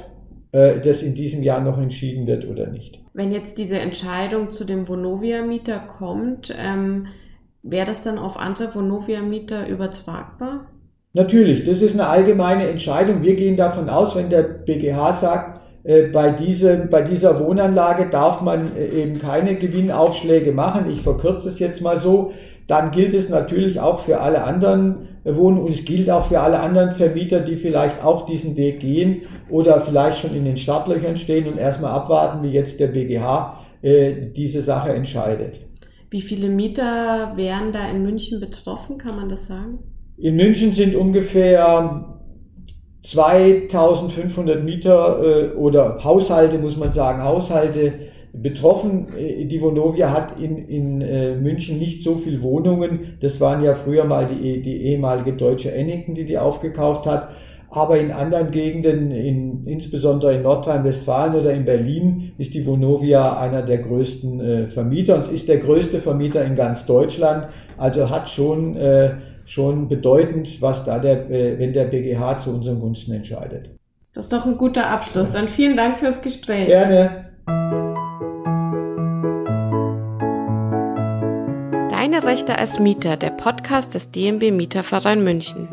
äh, 0.53 0.81
das 0.81 1.03
in 1.03 1.15
diesem 1.15 1.43
Jahr 1.43 1.61
noch 1.61 1.79
entschieden 1.79 2.27
wird 2.27 2.47
oder 2.47 2.67
nicht. 2.69 2.99
Wenn 3.15 3.31
jetzt 3.31 3.59
diese 3.59 3.79
Entscheidung 3.79 4.51
zu 4.51 4.65
dem 4.65 4.89
Vonovia-Mieter 4.89 5.79
kommt, 5.81 6.55
ähm, 6.57 7.07
wäre 7.63 7.87
das 7.87 8.03
dann 8.03 8.19
auf 8.19 8.37
andere 8.37 8.75
Vonovia-Mieter 8.75 9.69
übertragbar? 9.69 10.69
Natürlich, 11.15 11.65
das 11.65 11.83
ist 11.83 11.93
eine 11.93 12.07
allgemeine 12.07 12.67
Entscheidung. 12.69 13.23
Wir 13.23 13.37
gehen 13.37 13.57
davon 13.57 13.91
aus, 13.91 14.17
wenn 14.17 14.31
der 14.31 14.43
BGH 14.43 15.19
sagt, 15.21 15.52
bei, 16.13 16.31
diesem, 16.31 16.91
bei 16.91 17.03
dieser 17.03 17.41
Wohnanlage 17.41 18.09
darf 18.09 18.41
man 18.41 18.77
äh, 18.77 19.03
eben 19.03 19.21
keine 19.21 19.57
Gewinnaufschläge 19.57 20.53
machen. 20.53 20.91
Ich 20.91 21.03
verkürze 21.03 21.49
es 21.49 21.59
jetzt 21.59 21.81
mal 21.81 21.99
so. 21.99 22.33
Dann 22.69 22.93
gilt 22.93 23.15
es 23.15 23.29
natürlich 23.29 23.81
auch 23.81 23.99
für 23.99 24.21
alle 24.21 24.45
anderen 24.45 25.09
Wohnungen 25.25 25.67
und 25.67 25.73
es 25.73 25.85
gilt 25.85 26.09
auch 26.09 26.27
für 26.27 26.41
alle 26.41 26.61
anderen 26.61 26.93
Vermieter, 26.93 27.41
die 27.41 27.57
vielleicht 27.57 28.03
auch 28.05 28.27
diesen 28.27 28.57
Weg 28.57 28.81
gehen 28.81 29.23
oder 29.51 29.81
vielleicht 29.81 30.19
schon 30.19 30.35
in 30.35 30.45
den 30.45 30.57
Startlöchern 30.57 31.17
stehen 31.17 31.47
und 31.47 31.59
erstmal 31.59 31.93
abwarten, 31.93 32.43
wie 32.43 32.51
jetzt 32.53 32.79
der 32.79 32.89
BGH 32.89 33.59
äh, 33.83 34.13
diese 34.35 34.63
Sache 34.63 34.93
entscheidet. 34.93 35.61
Wie 36.11 36.21
viele 36.21 36.49
Mieter 36.49 37.33
wären 37.37 37.73
da 37.73 37.91
in 37.91 38.03
München 38.03 38.39
betroffen, 38.39 38.99
kann 38.99 39.17
man 39.17 39.29
das 39.29 39.47
sagen? 39.47 39.79
In 40.17 40.37
München 40.37 40.73
sind 40.73 40.95
ungefähr 40.95 42.12
2500 43.03 44.63
Mieter 44.63 45.21
äh, 45.23 45.57
oder 45.57 46.03
Haushalte, 46.05 46.59
muss 46.59 46.77
man 46.77 46.93
sagen, 46.93 47.23
Haushalte 47.23 47.95
betroffen. 48.33 49.09
Äh, 49.17 49.45
die 49.47 49.61
Vonovia 49.61 50.11
hat 50.11 50.41
in, 50.41 50.69
in 50.69 51.01
äh, 51.01 51.35
München 51.35 51.79
nicht 51.79 52.03
so 52.03 52.17
viel 52.17 52.43
Wohnungen. 52.43 53.19
Das 53.21 53.41
waren 53.41 53.63
ja 53.63 53.75
früher 53.75 54.05
mal 54.05 54.27
die, 54.27 54.63
die 54.63 54.85
ehemalige 54.85 55.33
deutsche 55.33 55.73
Ennington, 55.73 56.15
die 56.15 56.25
die 56.25 56.39
aufgekauft 56.39 57.07
hat. 57.07 57.31
Aber 57.75 57.99
in 57.99 58.11
anderen 58.11 58.51
Gegenden, 58.51 59.11
in, 59.11 59.67
insbesondere 59.67 60.35
in 60.35 60.43
Nordrhein-Westfalen 60.43 61.35
oder 61.35 61.55
in 61.55 61.65
Berlin, 61.65 62.33
ist 62.37 62.53
die 62.53 62.67
Vonovia 62.67 63.39
einer 63.39 63.63
der 63.63 63.79
größten 63.79 64.41
äh, 64.41 64.69
Vermieter 64.69 65.17
und 65.17 65.23
es 65.23 65.33
ist 65.33 65.49
der 65.49 65.57
größte 65.57 66.01
Vermieter 66.01 66.45
in 66.45 66.55
ganz 66.55 66.85
Deutschland. 66.85 67.49
Also 67.79 68.11
hat 68.11 68.29
schon 68.29 68.77
äh, 68.77 69.15
schon 69.45 69.89
bedeutend, 69.89 70.61
was 70.61 70.85
da 70.85 70.99
der, 70.99 71.31
äh, 71.31 71.59
wenn 71.59 71.73
der 71.73 71.85
BGH 71.85 72.39
zu 72.39 72.51
unseren 72.51 72.81
Gunsten 72.81 73.13
entscheidet. 73.13 73.71
Das 74.15 74.27
ist 74.27 74.33
doch 74.33 74.45
ein 74.45 74.59
guter 74.59 74.91
Abschluss. 74.91 75.33
Dann 75.33 75.49
vielen 75.49 75.77
Dank 75.77 75.99
fürs 75.99 76.21
Gespräch. 76.21 76.67
Gerne. 76.67 77.31
Deine 81.91 82.25
Rechte 82.25 82.59
als 82.59 82.79
Mieter, 82.79 83.17
der 83.17 83.31
Podcast 83.31 83.95
des 83.95 84.11
DMB 84.11 84.51
Mieterverein 84.51 85.25
München. 85.25 85.69